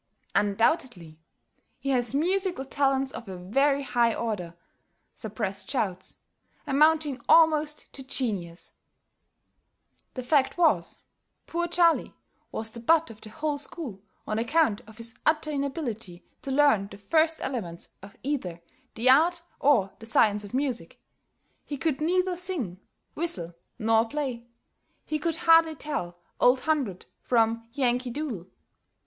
"Undoubtedly. 0.33 1.19
He 1.77 1.91
has 1.91 2.15
musical 2.15 2.65
talents 2.65 3.11
of 3.11 3.29
a 3.29 3.37
very 3.37 3.83
high 3.83 4.15
order 4.15 4.57
[suppressed 5.13 5.69
shouts] 5.69 6.21
amounting 6.65 7.21
almost 7.29 7.93
to 7.93 8.01
genius!" 8.03 8.73
The 10.15 10.23
fact 10.23 10.57
was, 10.57 11.01
poor 11.45 11.67
Charlie 11.67 12.15
was 12.51 12.71
the 12.71 12.79
butt 12.79 13.11
of 13.11 13.21
the 13.21 13.29
whole 13.29 13.59
school, 13.59 14.01
on 14.25 14.39
account 14.39 14.81
of 14.87 14.97
his 14.97 15.19
utter 15.23 15.51
inability 15.51 16.25
to 16.41 16.49
learn 16.49 16.87
the 16.87 16.97
first 16.97 17.39
elements 17.39 17.89
of 18.01 18.17
either 18.23 18.59
the 18.95 19.07
art 19.07 19.43
or 19.59 19.91
the 19.99 20.07
science 20.07 20.43
of 20.43 20.55
music. 20.55 20.99
He 21.63 21.77
could 21.77 22.01
neither 22.01 22.35
sing, 22.37 22.79
whistle, 23.13 23.53
nor 23.77 24.07
play. 24.09 24.47
He 25.05 25.19
could 25.19 25.35
hardly 25.35 25.75
tell 25.75 26.17
"Old 26.39 26.61
Hundred" 26.61 27.05
from 27.21 27.67
"Yankee 27.73 28.09
Doodle." 28.09 28.47